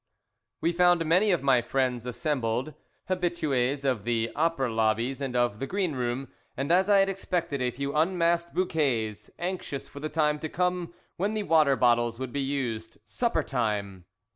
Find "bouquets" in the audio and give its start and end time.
8.55-9.29